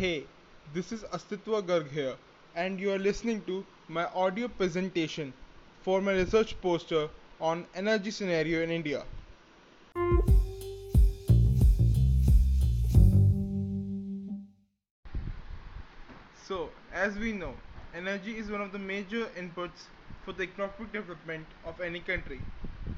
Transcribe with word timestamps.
Hey, 0.00 0.24
this 0.72 0.92
is 0.92 1.02
Astitwa 1.12 1.62
Garg 1.62 1.90
here, 1.90 2.14
and 2.56 2.80
you 2.80 2.90
are 2.90 2.98
listening 2.98 3.42
to 3.42 3.66
my 3.86 4.06
audio 4.14 4.48
presentation 4.48 5.34
for 5.82 6.00
my 6.00 6.12
research 6.12 6.58
poster 6.62 7.10
on 7.38 7.66
energy 7.74 8.10
scenario 8.10 8.62
in 8.62 8.70
India. 8.70 9.02
So, 16.48 16.70
as 16.94 17.18
we 17.18 17.32
know, 17.32 17.52
energy 17.94 18.38
is 18.38 18.50
one 18.50 18.62
of 18.62 18.72
the 18.72 18.78
major 18.78 19.26
inputs 19.38 19.88
for 20.24 20.32
the 20.32 20.44
economic 20.44 20.92
development 20.94 21.44
of 21.66 21.78
any 21.82 22.00
country. 22.00 22.40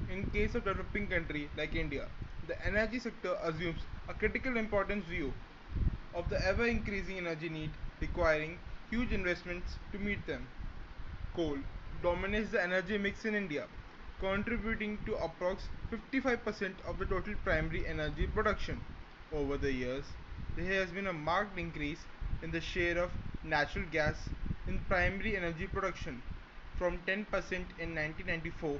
In 0.09 0.23
case 0.31 0.55
of 0.55 0.63
developing 0.63 1.07
country 1.07 1.49
like 1.57 1.75
India, 1.75 2.07
the 2.47 2.65
energy 2.65 2.99
sector 2.99 3.35
assumes 3.43 3.81
a 4.07 4.13
critical 4.13 4.55
importance 4.55 5.03
view 5.07 5.33
of 6.15 6.29
the 6.29 6.45
ever 6.45 6.65
increasing 6.67 7.17
energy 7.17 7.49
need 7.49 7.71
requiring 8.01 8.57
huge 8.89 9.11
investments 9.11 9.77
to 9.91 9.99
meet 9.99 10.25
them. 10.27 10.47
Coal 11.35 11.57
dominates 12.01 12.51
the 12.51 12.61
energy 12.61 12.97
mix 12.97 13.25
in 13.25 13.35
India, 13.35 13.65
contributing 14.19 14.99
to 15.05 15.13
approx 15.13 15.57
55% 15.91 16.73
of 16.87 16.99
the 16.99 17.05
total 17.05 17.33
primary 17.43 17.85
energy 17.87 18.27
production. 18.27 18.79
Over 19.33 19.57
the 19.57 19.71
years, 19.71 20.05
there 20.55 20.79
has 20.79 20.91
been 20.91 21.07
a 21.07 21.13
marked 21.13 21.57
increase 21.57 21.99
in 22.43 22.51
the 22.51 22.61
share 22.61 22.97
of 22.99 23.11
natural 23.43 23.85
gas 23.91 24.15
in 24.67 24.79
primary 24.87 25.35
energy 25.35 25.67
production 25.67 26.21
from 26.77 26.97
10% 27.07 27.25
in 27.79 27.95
1994 27.95 28.79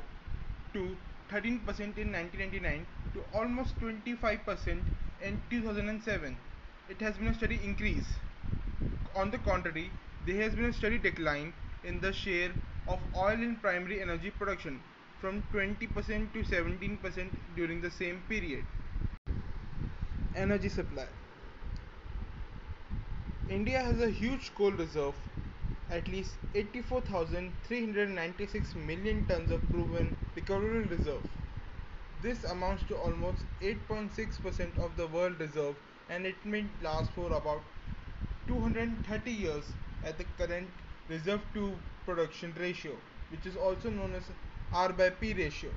to 0.73 0.97
13% 1.31 1.97
in 1.97 2.11
1999 2.11 2.85
to 3.13 3.23
almost 3.33 3.79
25% 3.79 4.81
in 5.21 5.41
2007. 5.49 6.37
It 6.87 7.01
has 7.01 7.17
been 7.17 7.27
a 7.27 7.33
steady 7.33 7.61
increase. 7.63 8.19
On 9.15 9.31
the 9.31 9.39
contrary, 9.39 9.93
there 10.21 10.41
has 10.41 10.55
been 10.55 10.65
a 10.65 10.73
steady 10.73 10.97
decline 10.97 11.53
in 11.83 11.99
the 11.99 12.13
share 12.13 12.55
of 12.87 13.03
oil 13.15 13.41
in 13.41 13.59
primary 13.59 14.01
energy 14.01 14.31
production 14.31 14.83
from 15.17 15.43
20% 15.53 16.33
to 16.33 16.39
17% 16.43 17.33
during 17.55 17.81
the 17.81 17.91
same 17.91 18.23
period. 18.23 18.65
Energy 20.35 20.69
supply 20.69 21.07
India 23.47 23.81
has 23.81 24.01
a 24.01 24.09
huge 24.09 24.53
coal 24.53 24.73
reserve, 24.73 25.15
at 25.89 26.09
least 26.09 26.39
84,396 26.53 28.75
million 28.75 29.25
tons 29.27 29.49
of 29.49 29.69
proven 29.69 30.13
recoverable 30.35 30.89
reserve. 30.89 31.23
This 32.23 32.45
amounts 32.45 32.83
to 32.87 32.95
almost 32.95 33.43
8.6% 33.61 34.77
of 34.79 34.95
the 34.95 35.07
world 35.07 35.41
reserve 35.41 35.75
and 36.09 36.25
it 36.25 36.45
may 36.45 36.63
last 36.81 37.11
for 37.11 37.25
about 37.33 37.61
230 38.47 39.29
years 39.29 39.65
at 40.05 40.17
the 40.17 40.23
current 40.37 40.69
reserve 41.09 41.41
to 41.53 41.73
production 42.05 42.53
ratio, 42.57 42.93
which 43.29 43.45
is 43.45 43.57
also 43.57 43.89
known 43.89 44.15
as 44.15 44.23
R 44.73 44.93
by 44.93 45.09
P 45.09 45.33
ratio. 45.33 45.69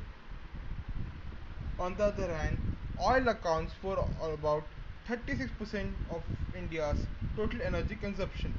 On 1.81 1.97
the 1.97 2.05
other 2.05 2.33
hand, 2.33 2.59
oil 3.05 3.29
accounts 3.29 3.73
for 3.83 3.99
about 4.23 4.63
36% 5.09 5.91
of 6.11 6.23
India's 6.57 6.99
total 7.35 7.61
energy 7.61 7.97
consumption. 7.97 8.55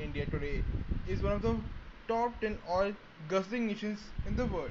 India 0.00 0.26
today 0.26 0.62
is 1.08 1.22
one 1.22 1.32
of 1.32 1.42
the 1.42 1.56
top 2.06 2.40
10 2.40 2.56
oil 2.70 2.92
guzzling 3.28 3.66
nations 3.66 3.98
in 4.26 4.36
the 4.36 4.46
world. 4.46 4.70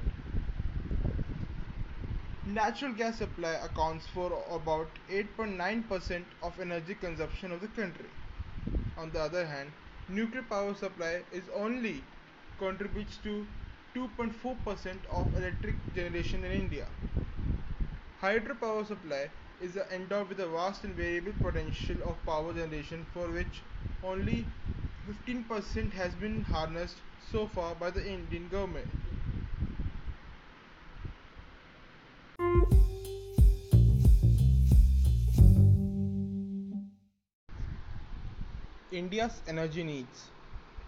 Natural 2.48 2.94
gas 2.94 3.18
supply 3.18 3.54
accounts 3.54 4.06
for 4.14 4.32
about 4.52 4.88
8.9% 5.10 6.24
of 6.44 6.60
energy 6.60 6.94
consumption 6.94 7.52
of 7.52 7.60
the 7.60 7.68
country. 7.68 8.06
On 8.98 9.10
the 9.10 9.20
other 9.20 9.48
hand, 9.48 9.72
nuclear 10.08 10.44
power 10.44 10.76
supply 10.76 11.24
is 11.32 11.50
only 11.56 12.04
contributes 12.60 13.18
to 13.24 13.48
2.4% 13.96 15.06
of 15.12 15.36
electric 15.36 15.76
generation 15.96 16.44
in 16.46 16.52
India. 16.52 16.86
Hydropower 18.22 18.86
supply 18.86 19.30
is 19.60 19.76
endowed 19.92 20.30
with 20.30 20.40
a 20.40 20.48
vast 20.48 20.84
and 20.84 20.96
variable 20.96 21.34
potential 21.42 21.98
of 22.10 22.26
power 22.26 22.54
generation 22.54 23.06
for 23.14 23.28
which 23.30 23.62
only 24.04 24.46
15% 25.08 25.94
has 25.94 26.14
been 26.16 26.44
harnessed 26.44 27.02
so 27.32 27.48
far 27.48 27.76
by 27.76 27.90
the 27.90 28.06
Indian 28.08 28.48
government. 28.50 29.05
India's 38.96 39.42
energy 39.46 39.84
needs. 39.84 40.30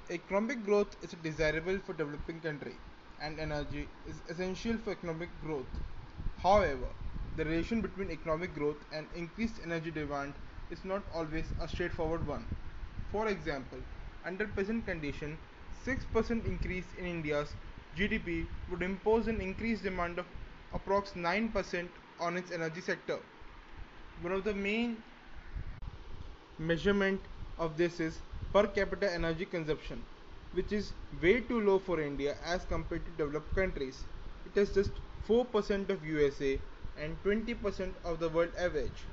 Economic 0.09 0.63
growth 0.63 0.95
is 1.03 1.11
desirable 1.21 1.77
for 1.85 1.91
developing 1.91 2.39
country 2.39 2.75
and 3.21 3.37
energy 3.37 3.85
is 4.07 4.21
essential 4.29 4.77
for 4.77 4.91
economic 4.91 5.29
growth. 5.43 5.73
However, 6.41 6.87
the 7.35 7.43
relation 7.43 7.81
between 7.81 8.09
economic 8.09 8.55
growth 8.55 8.77
and 8.93 9.07
increased 9.13 9.59
energy 9.61 9.91
demand 9.91 10.35
is 10.71 10.85
not 10.85 11.03
always 11.13 11.51
a 11.59 11.67
straightforward 11.67 12.25
one. 12.25 12.45
For 13.11 13.27
example, 13.27 13.79
under 14.25 14.47
present 14.47 14.85
condition, 14.85 15.37
6% 15.85 16.45
increase 16.45 16.85
in 16.97 17.05
India's 17.05 17.55
GDP 17.97 18.45
would 18.71 18.83
impose 18.83 19.27
an 19.27 19.41
increased 19.41 19.83
demand 19.83 20.17
of 20.17 20.25
approx 20.73 21.11
9% 21.11 21.89
on 22.21 22.37
its 22.37 22.51
energy 22.51 22.79
sector. 22.79 23.19
One 24.21 24.31
of 24.31 24.45
the 24.45 24.53
main 24.53 24.95
measurement 26.57 27.19
of 27.57 27.77
this 27.77 27.99
is 27.99 28.21
per 28.53 28.67
capita 28.67 29.11
energy 29.11 29.45
consumption, 29.45 30.05
which 30.51 30.71
is 30.71 30.93
way 31.21 31.41
too 31.41 31.61
low 31.61 31.79
for 31.79 31.99
India 31.99 32.37
as 32.43 32.65
compared 32.65 33.05
to 33.05 33.11
developed 33.11 33.53
countries. 33.55 34.05
It 34.45 34.57
is 34.57 34.73
just 34.73 34.91
4% 35.27 35.89
of 35.89 36.05
USA 36.05 36.61
and 36.95 37.21
20% 37.23 37.95
of 38.03 38.19
the 38.19 38.29
world 38.29 38.51
average. 38.57 39.07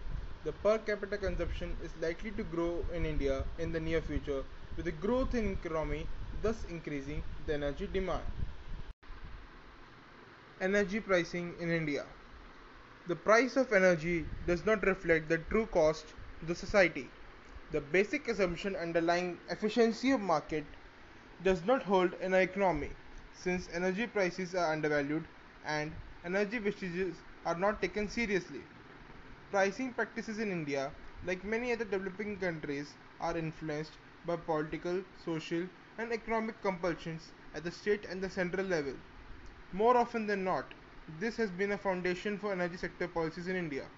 The 0.44 0.52
per 0.52 0.78
capita 0.78 1.18
consumption 1.18 1.76
is 1.82 1.96
likely 1.96 2.30
to 2.32 2.44
grow 2.44 2.86
in 2.92 3.06
India 3.06 3.46
in 3.58 3.72
the 3.72 3.80
near 3.80 4.02
future 4.02 4.44
with 4.76 4.84
the 4.86 4.92
growth 4.92 5.34
in 5.34 5.52
economy 5.52 6.08
thus 6.42 6.64
increasing 6.64 7.24
the 7.46 7.54
energy 7.54 7.86
demand. 7.86 8.26
Energy 10.60 11.00
pricing 11.00 11.54
in 11.58 11.70
India. 11.70 12.06
The 13.06 13.16
price 13.16 13.56
of 13.56 13.72
energy 13.72 14.28
does 14.44 14.64
not 14.64 14.86
reflect 14.86 15.28
the 15.28 15.38
true 15.38 15.66
cost 15.66 16.14
to 16.40 16.46
the 16.46 16.54
society. 16.54 17.10
The 17.74 17.80
basic 17.80 18.28
assumption 18.28 18.76
underlying 18.76 19.40
efficiency 19.50 20.12
of 20.12 20.20
market 20.20 20.64
does 21.42 21.64
not 21.64 21.82
hold 21.82 22.14
in 22.20 22.32
our 22.32 22.42
economy 22.42 22.92
since 23.32 23.68
energy 23.72 24.06
prices 24.06 24.54
are 24.54 24.72
undervalued 24.72 25.26
and 25.64 25.96
energy 26.24 26.60
wastages 26.60 27.16
are 27.44 27.58
not 27.58 27.82
taken 27.82 28.08
seriously. 28.08 28.68
Pricing 29.50 29.92
practices 29.92 30.38
in 30.38 30.52
India, 30.52 30.92
like 31.24 31.42
many 31.42 31.72
other 31.72 31.84
developing 31.84 32.38
countries, 32.38 32.94
are 33.18 33.36
influenced 33.36 33.98
by 34.24 34.36
political, 34.36 35.02
social, 35.16 35.66
and 35.98 36.12
economic 36.12 36.62
compulsions 36.62 37.32
at 37.56 37.64
the 37.64 37.72
state 37.72 38.06
and 38.08 38.22
the 38.22 38.30
central 38.30 38.66
level. 38.66 38.94
More 39.72 39.96
often 39.96 40.28
than 40.28 40.44
not, 40.44 40.74
this 41.08 41.36
has 41.38 41.50
been 41.50 41.72
a 41.72 41.78
foundation 41.78 42.38
for 42.38 42.52
energy 42.52 42.76
sector 42.76 43.08
policies 43.08 43.48
in 43.48 43.56
India. 43.56 43.88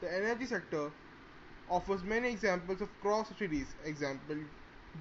The 0.00 0.10
energy 0.10 0.46
sector 0.46 0.92
offers 1.68 2.02
many 2.04 2.30
examples 2.30 2.80
of 2.80 2.88
cross 3.00 3.28
subsidies. 3.28 3.76
Example 3.84 4.36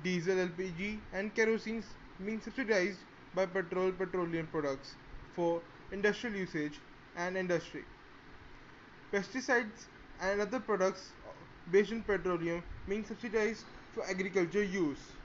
diesel, 0.03 0.35
LPG, 0.37 1.05
and 1.13 1.33
kerosene 1.35 1.83
being 2.23 2.41
subsidized 2.41 2.99
by 3.33 3.45
petrol 3.45 3.91
petroleum 3.91 4.47
products 4.47 4.97
for 5.33 5.63
industrial 5.91 6.35
usage 6.35 6.81
and 7.15 7.37
industry. 7.37 7.83
Pesticides 9.11 9.87
and 10.19 10.41
other 10.41 10.59
products 10.59 11.13
based 11.71 11.91
on 11.91 12.03
petroleum 12.03 12.63
being 12.87 13.03
subsidized 13.05 13.65
for 13.91 14.05
agriculture 14.09 14.63
use. 14.63 15.17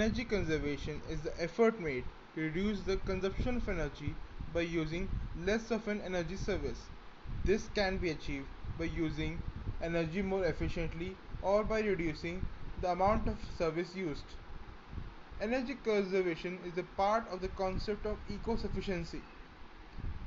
Energy 0.00 0.24
conservation 0.24 0.98
is 1.10 1.20
the 1.20 1.42
effort 1.42 1.78
made 1.78 2.02
to 2.34 2.40
reduce 2.40 2.80
the 2.80 2.96
consumption 3.08 3.58
of 3.58 3.68
energy 3.68 4.14
by 4.54 4.62
using 4.62 5.06
less 5.44 5.70
of 5.70 5.86
an 5.88 6.00
energy 6.06 6.36
service. 6.36 6.78
This 7.44 7.68
can 7.74 7.98
be 7.98 8.08
achieved 8.08 8.46
by 8.78 8.86
using 8.86 9.38
energy 9.82 10.22
more 10.22 10.46
efficiently 10.46 11.14
or 11.42 11.64
by 11.64 11.80
reducing 11.80 12.40
the 12.80 12.92
amount 12.92 13.28
of 13.28 13.36
service 13.58 13.94
used. 13.94 14.24
Energy 15.38 15.76
conservation 15.84 16.58
is 16.64 16.78
a 16.78 16.88
part 17.02 17.24
of 17.30 17.42
the 17.42 17.48
concept 17.48 18.06
of 18.06 18.16
eco-sufficiency. 18.30 19.20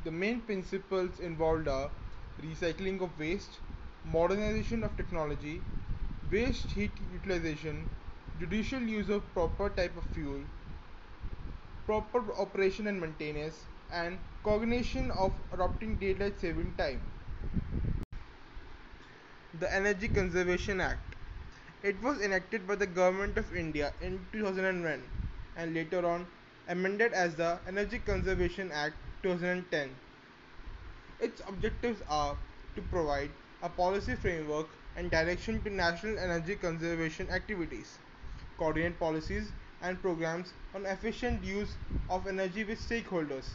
The 0.05 0.11
main 0.11 0.41
principles 0.41 1.19
involved 1.19 1.67
are 1.67 1.89
recycling 2.43 3.01
of 3.01 3.19
waste, 3.19 3.57
modernization 4.05 4.83
of 4.83 4.95
technology, 4.97 5.61
waste 6.31 6.69
heat 6.69 6.91
utilization, 7.11 7.87
judicial 8.38 8.81
use 8.81 9.09
of 9.09 9.33
proper 9.33 9.69
type 9.69 9.97
of 9.97 10.06
fuel, 10.06 10.45
proper 11.85 12.33
operation 12.35 12.88
and 12.88 13.00
maintenance, 13.00 13.69
and 13.89 14.19
cognition 14.44 15.12
of 15.12 15.39
adopting 15.53 15.97
daylight 15.97 16.38
saving 16.38 16.75
time. 16.75 17.09
The 19.53 19.74
Energy 19.74 20.09
Conservation 20.09 20.81
Act. 20.81 21.15
It 21.81 22.01
was 22.01 22.19
enacted 22.21 22.68
by 22.68 22.75
the 22.75 22.88
Government 22.88 23.38
of 23.38 23.56
India 23.56 23.94
in 24.01 24.27
2001 24.33 25.12
and 25.56 25.74
later 25.74 26.06
on 26.06 26.27
amended 26.68 27.13
as 27.13 27.35
the 27.35 27.62
Energy 27.65 28.00
Conservation 28.00 28.71
Act 28.71 28.97
2010. 29.24 30.00
Its 31.19 31.41
objectives 31.47 32.03
are 32.07 32.39
to 32.75 32.81
provide 32.83 33.33
a 33.62 33.69
policy 33.69 34.15
framework 34.15 34.77
and 34.95 35.09
direction 35.09 35.63
to 35.63 35.69
national 35.71 36.19
energy 36.19 36.56
conservation 36.56 37.30
activities, 37.31 38.00
coordinate 38.57 39.00
policies 39.00 39.51
and 39.81 40.01
programs 40.01 40.53
on 40.73 40.85
efficient 40.85 41.44
use 41.44 41.75
of 42.09 42.27
energy 42.27 42.63
with 42.63 42.79
stakeholders, 42.79 43.45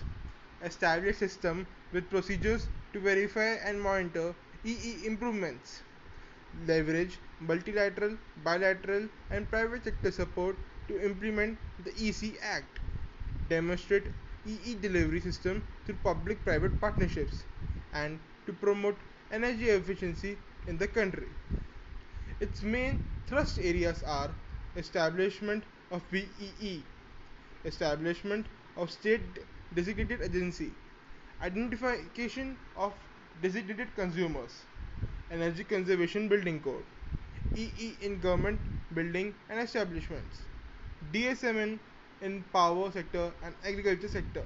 establish 0.62 1.16
system 1.16 1.66
with 1.92 2.08
procedures 2.10 2.68
to 2.92 3.00
verify 3.00 3.54
and 3.64 3.80
monitor 3.80 4.34
EE 4.64 5.06
improvements, 5.06 5.82
leverage 6.66 7.18
multilateral, 7.40 8.16
bilateral, 8.44 9.08
and 9.30 9.48
private 9.50 9.84
sector 9.84 10.10
support 10.10 10.56
to 10.88 11.00
implement 11.04 11.58
the 11.84 11.92
EC 12.08 12.36
Act, 12.42 12.80
demonstrate 13.48 14.10
EE 14.44 14.74
delivery 14.74 15.20
system 15.20 15.62
through 15.84 15.96
public-private 16.04 16.80
partnerships, 16.80 17.44
and 17.92 18.18
to 18.46 18.52
promote 18.52 18.96
energy 19.30 19.68
efficiency 19.70 20.36
in 20.66 20.76
the 20.78 20.86
country. 20.88 21.28
Its 22.40 22.62
main 22.62 22.98
thrust 23.26 23.58
areas 23.58 24.02
are 24.02 24.30
establishment 24.78 25.64
of 25.90 26.08
BEE, 26.10 26.86
establishment 27.64 28.48
of 28.76 28.90
state 28.90 29.38
designated 29.75 30.22
agency, 30.22 30.78
identification 31.42 32.58
of 32.76 32.94
designated 33.40 33.94
consumers, 33.94 34.66
energy 35.30 35.64
conservation 35.64 36.28
building 36.28 36.60
code, 36.62 36.86
EE 37.54 37.98
in 38.00 38.20
government 38.20 38.60
building 38.94 39.34
and 39.48 39.60
establishments, 39.60 40.46
DSMN 41.12 41.80
in 42.20 42.44
power 42.52 42.90
sector 42.92 43.34
and 43.42 43.56
agriculture 43.64 44.08
sector, 44.08 44.44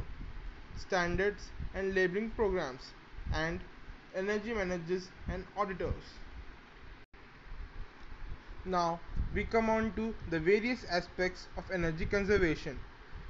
standards 0.74 1.52
and 1.74 1.94
labeling 1.94 2.30
programs, 2.32 2.94
and 3.32 3.64
energy 4.14 4.52
managers 4.54 5.12
and 5.28 5.46
auditors. 5.56 6.21
Now 8.64 9.00
we 9.34 9.44
come 9.44 9.68
on 9.70 9.92
to 9.96 10.14
the 10.28 10.38
various 10.38 10.84
aspects 10.84 11.48
of 11.56 11.68
energy 11.72 12.06
conservation. 12.06 12.78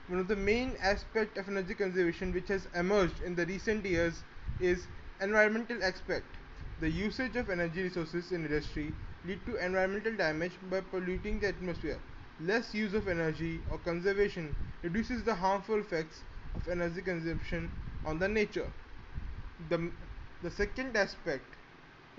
One 0.09 0.19
of 0.19 0.29
the 0.29 0.37
main 0.37 0.77
aspect 0.83 1.39
of 1.39 1.49
energy 1.49 1.75
conservation 1.75 2.33
which 2.35 2.49
has 2.49 2.69
emerged 2.75 3.23
in 3.25 3.35
the 3.35 3.47
recent 3.47 3.87
years 3.87 4.25
is 4.61 4.89
environmental 5.21 5.83
aspect. 5.83 6.27
The 6.81 6.91
usage 6.91 7.37
of 7.37 7.49
energy 7.49 7.83
resources 7.83 8.31
in 8.33 8.45
industry 8.45 8.93
lead 9.25 9.47
to 9.47 9.57
environmental 9.57 10.15
damage 10.17 10.59
by 10.69 10.81
polluting 10.83 11.41
the 11.41 11.49
atmosphere. 11.49 11.99
Less 12.41 12.75
use 12.75 12.93
of 12.93 13.09
energy 13.09 13.63
or 13.71 13.79
conservation 13.79 14.55
reduces 14.83 15.23
the 15.25 15.35
harmful 15.35 15.79
effects 15.81 16.25
of 16.55 16.69
energy 16.69 17.01
consumption 17.01 17.71
on 18.05 18.19
the 18.19 18.29
nature. 18.29 18.71
The, 19.71 19.93
the 20.43 20.51
second 20.51 20.97
aspect 20.97 21.57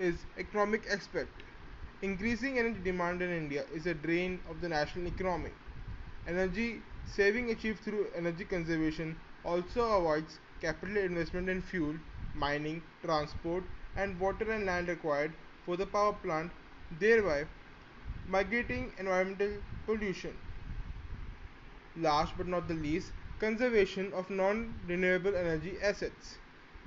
is 0.00 0.24
economic 0.36 0.86
aspect. 0.90 1.43
Increasing 2.02 2.58
energy 2.58 2.80
demand 2.80 3.22
in 3.22 3.30
India 3.30 3.64
is 3.72 3.86
a 3.86 3.94
drain 3.94 4.40
of 4.48 4.60
the 4.60 4.68
national 4.68 5.06
economy. 5.06 5.52
Energy 6.26 6.82
saving 7.06 7.50
achieved 7.50 7.80
through 7.80 8.08
energy 8.14 8.44
conservation 8.44 9.16
also 9.44 9.82
avoids 9.98 10.38
capital 10.60 10.96
investment 10.96 11.48
in 11.48 11.60
fuel, 11.62 11.94
mining, 12.34 12.82
transport, 13.02 13.64
and 13.96 14.18
water 14.20 14.50
and 14.50 14.66
land 14.66 14.88
required 14.88 15.32
for 15.64 15.76
the 15.76 15.86
power 15.86 16.12
plant, 16.12 16.50
thereby 16.98 17.46
mitigating 18.26 18.92
environmental 18.98 19.60
pollution. 19.86 20.36
Last 21.96 22.36
but 22.36 22.46
not 22.48 22.68
the 22.68 22.74
least, 22.74 23.12
conservation 23.38 24.12
of 24.12 24.28
non-renewable 24.30 25.34
energy 25.34 25.78
assets. 25.80 26.36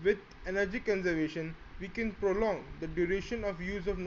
With 0.03 0.19
energy 0.45 0.79
conservation, 0.79 1.55
we 1.79 1.87
can 1.87 2.11
prolong 2.11 2.65
the 2.79 2.87
duration 2.87 3.43
of 3.43 3.61
use 3.61 3.87
of 3.87 3.97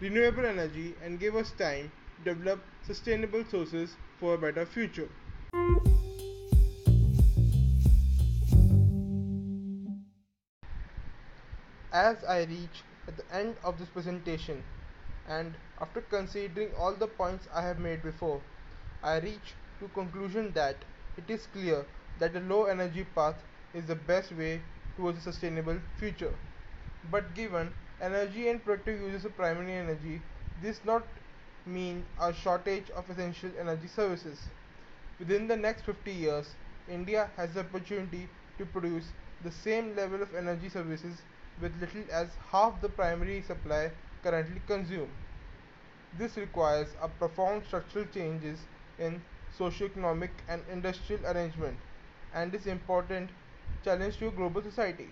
non-renewable 0.00 0.44
energy 0.44 0.94
and 1.02 1.18
give 1.18 1.36
us 1.36 1.52
time 1.52 1.90
to 2.18 2.34
develop 2.34 2.60
sustainable 2.86 3.44
sources 3.50 3.96
for 4.20 4.34
a 4.34 4.38
better 4.38 4.66
future. 4.66 5.08
As 11.92 12.22
I 12.28 12.44
reach 12.44 12.82
at 13.08 13.16
the 13.16 13.34
end 13.34 13.56
of 13.64 13.78
this 13.78 13.88
presentation 13.88 14.62
and 15.28 15.54
after 15.80 16.02
considering 16.02 16.70
all 16.78 16.94
the 16.94 17.06
points 17.06 17.48
I 17.54 17.62
have 17.62 17.78
made 17.78 18.02
before, 18.02 18.42
I 19.02 19.18
reach 19.18 19.54
to 19.80 19.88
conclusion 19.88 20.52
that 20.54 20.76
it 21.16 21.30
is 21.30 21.46
clear 21.52 21.86
that 22.18 22.34
the 22.34 22.40
low 22.40 22.64
energy 22.64 23.06
path 23.14 23.36
is 23.72 23.86
the 23.86 23.94
best 23.94 24.32
way 24.32 24.60
towards 24.96 25.18
a 25.18 25.22
sustainable 25.22 25.78
future. 25.98 26.34
But 27.10 27.34
given 27.34 27.72
energy 28.00 28.48
and 28.48 28.64
productive 28.64 29.00
uses 29.00 29.24
of 29.24 29.36
primary 29.36 29.74
energy, 29.74 30.20
this 30.62 30.80
not 30.84 31.02
mean 31.66 32.04
a 32.20 32.32
shortage 32.32 32.90
of 32.90 33.08
essential 33.10 33.50
energy 33.58 33.88
services. 33.88 34.38
Within 35.18 35.48
the 35.48 35.56
next 35.56 35.82
50 35.82 36.12
years, 36.12 36.54
India 36.88 37.30
has 37.36 37.54
the 37.54 37.60
opportunity 37.60 38.28
to 38.58 38.66
produce 38.66 39.04
the 39.44 39.50
same 39.50 39.96
level 39.96 40.22
of 40.22 40.34
energy 40.34 40.68
services 40.68 41.22
with 41.60 41.72
little 41.80 42.04
as 42.12 42.28
half 42.50 42.80
the 42.80 42.88
primary 42.88 43.42
supply 43.42 43.90
currently 44.22 44.60
consumed. 44.66 45.10
This 46.18 46.36
requires 46.36 46.88
a 47.02 47.08
profound 47.08 47.64
structural 47.66 48.04
changes 48.06 48.58
in 48.98 49.20
socio-economic 49.58 50.30
and 50.48 50.62
industrial 50.72 51.26
arrangement 51.26 51.76
and 52.34 52.54
is 52.54 52.66
important 52.66 53.30
challenge 53.84 54.18
to 54.18 54.30
global 54.30 54.62
society. 54.62 55.08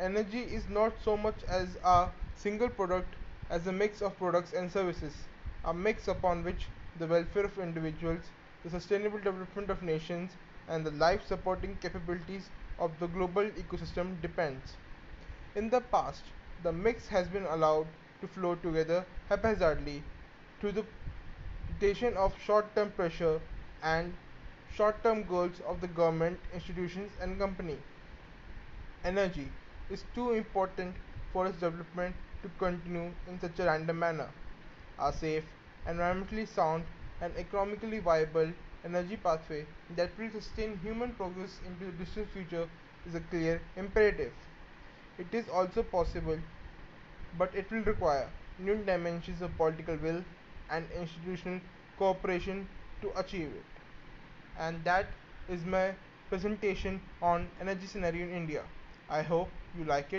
Energy 0.00 0.40
is 0.40 0.66
not 0.70 0.94
so 1.04 1.14
much 1.14 1.44
as 1.46 1.76
a 1.84 2.08
single 2.34 2.70
product 2.70 3.16
as 3.50 3.66
a 3.66 3.72
mix 3.72 4.00
of 4.00 4.16
products 4.16 4.54
and 4.54 4.70
services, 4.72 5.12
a 5.66 5.74
mix 5.74 6.08
upon 6.08 6.42
which 6.42 6.68
the 6.98 7.06
welfare 7.06 7.44
of 7.44 7.58
individuals, 7.58 8.30
the 8.64 8.70
sustainable 8.70 9.18
development 9.18 9.68
of 9.68 9.82
nations, 9.82 10.30
and 10.68 10.86
the 10.86 10.90
life 10.92 11.26
supporting 11.26 11.76
capabilities 11.82 12.48
of 12.78 12.98
the 12.98 13.08
global 13.08 13.44
ecosystem 13.62 14.18
depends. 14.22 14.72
In 15.54 15.68
the 15.68 15.82
past, 15.82 16.22
the 16.62 16.72
mix 16.72 17.06
has 17.08 17.28
been 17.28 17.44
allowed 17.44 17.86
to 18.22 18.26
flow 18.26 18.54
together 18.54 19.04
haphazardly 19.28 20.02
to 20.60 20.72
the 20.72 20.84
dictation 21.68 22.16
of 22.16 22.32
short-term 22.40 22.90
pressure 22.92 23.38
and 23.82 24.14
short-term 24.76 25.24
goals 25.24 25.60
of 25.68 25.80
the 25.82 25.88
government, 25.88 26.38
institutions 26.54 27.10
and 27.20 27.38
company. 27.38 27.76
Energy 29.04 29.48
is 29.90 30.04
too 30.14 30.32
important 30.32 30.94
for 31.32 31.46
its 31.46 31.58
development 31.60 32.14
to 32.42 32.48
continue 32.58 33.12
in 33.28 33.40
such 33.40 33.58
a 33.60 33.64
random 33.64 33.98
manner. 33.98 34.28
A 34.98 35.12
safe, 35.12 35.44
environmentally 35.86 36.46
sound 36.48 36.84
and 37.20 37.36
economically 37.36 37.98
viable 37.98 38.52
energy 38.84 39.16
pathway 39.16 39.66
that 39.96 40.10
will 40.18 40.30
sustain 40.30 40.78
human 40.78 41.12
progress 41.14 41.58
into 41.66 41.86
the 41.86 41.92
distant 42.04 42.30
future 42.30 42.68
is 43.06 43.14
a 43.14 43.20
clear 43.20 43.60
imperative. 43.76 44.32
It 45.18 45.34
is 45.34 45.48
also 45.48 45.82
possible, 45.82 46.38
but 47.38 47.54
it 47.54 47.70
will 47.70 47.82
require 47.82 48.28
new 48.58 48.76
dimensions 48.84 49.40
of 49.42 49.56
political 49.56 49.96
will 49.96 50.24
and 50.70 50.86
institutional 50.92 51.60
cooperation 51.98 52.68
to 53.02 53.10
achieve 53.18 53.48
it. 53.54 53.64
And 54.58 54.84
that 54.84 55.06
is 55.48 55.64
my 55.64 55.94
presentation 56.28 57.00
on 57.22 57.48
energy 57.60 57.86
scenario 57.86 58.24
in 58.26 58.34
India. 58.34 58.62
I 59.10 59.22
hope 59.22 59.48
you 59.76 59.84
like 59.84 60.12
it 60.12 60.18